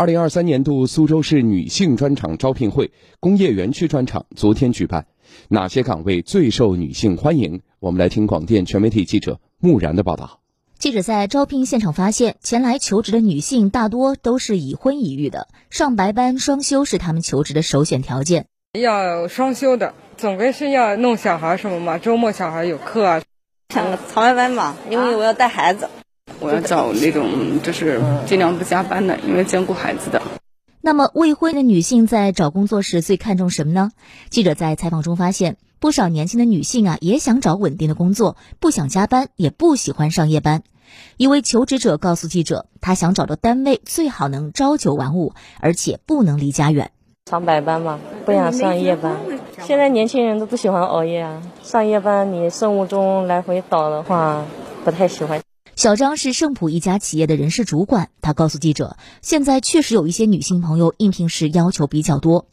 [0.00, 5.08] 二零二三年度苏州市女性专场招聘会工业园区专场昨天举办，
[5.48, 7.62] 哪些岗位最受女性欢迎？
[7.80, 10.38] 我们来听广电全媒体记者木然的报道。
[10.78, 18.46] 记者在招聘现场发现，前来求职的女性大多都是已婚已育的，上白班双休是她们求职的首选条件。
[18.78, 23.22] 要双休的，总归是要弄小孩什么嘛，周末小孩有课啊。
[23.74, 25.88] 想个长白班吧，因为我要带孩子。
[26.40, 30.22] 我要找那种就是尽量不加班的，因为兼顾孩子的。
[30.80, 33.90] 那么未婚的女性在找工作时最看重什么呢？
[34.30, 40.62] 记者在采访中发现，不少年轻的女性啊也想找稳定的工作，不想加班，也不喜欢上夜班。
[41.16, 46.92] 一位求职者告诉记者，他想找的单位最好能朝九晚五，而且不能离家远。
[47.28, 49.18] 上白班嘛，不想上夜班。
[49.66, 54.46] 现在年轻人都不喜欢熬夜啊，上夜班你生物钟来回倒的话，
[54.84, 55.42] 不太喜欢。
[55.78, 62.46] 小张是盛普一家企业的人事主管，他告诉记者，现在确实有一些女性朋友应聘时要求比较多。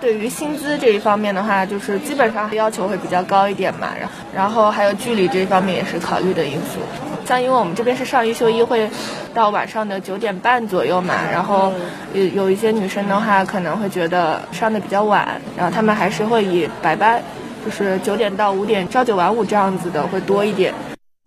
[0.00, 6.80] 对于薪资这一方面的话，就是基本上要求会比较高一点嘛，然后然后还有距离这一方面也是考虑的因素。
[7.24, 8.90] 像因为我们这边是上一休一，会
[9.32, 11.72] 到晚上的九点半左右嘛，然后
[12.14, 17.22] 有有一些女生的话可能会觉得上的比较晚，然后她们还是会以白班，
[17.64, 20.74] 就是九点到五点朝九晚五这样子的会多一点。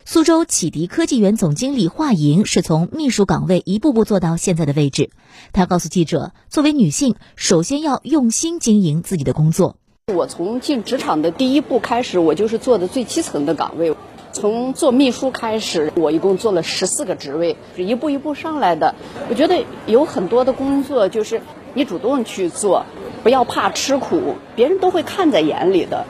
[0.07, 5.09] 苏州启迪科技园总经理华莹是从秘书岗位一步步做到现在的位置。
[5.51, 9.77] 她告诉记者，作为女性，首先要用心经营自己的工作。
[10.13, 13.95] 我从进职场的第一步开始，我就是做的最基层的岗位。
[14.31, 18.93] 从做秘书开始，我一共做了十四个职位，一步一步上来的。
[19.27, 21.41] 我觉得有很多的工作就是
[21.73, 22.85] 你主动去做，
[23.23, 26.05] 不要怕吃苦，别人都会看在眼里的。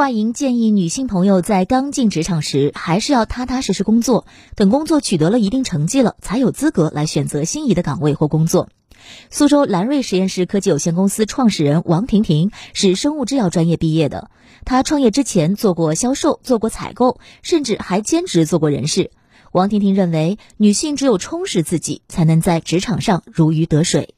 [0.00, 4.24] 华莹建议女性朋友在刚进职场时，还是要踏踏实实工作，
[4.56, 8.70] 等工作取得了一定成绩了，才有资格来选择心仪的岗位或工作。
[9.28, 14.30] 苏州蓝瑞实验室科技有限公司创始人王婷婷是生物制药专业毕业的，
[14.64, 19.10] 她创业之前做过销售，做过采购，甚至还兼职做过人事。
[19.52, 24.14] 王婷婷认为，女性只有充实自己，才能在职场上如鱼得水。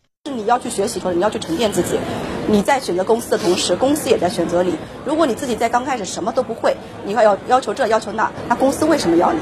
[0.52, 1.98] 要去学习或者你要去沉淀自己。
[2.46, 4.76] 你在选择公司的同时，公司也在选择你。
[5.06, 9.38] 如果你自己在刚开始什么都不会，你还要要求这要求那，那公司为什么要你？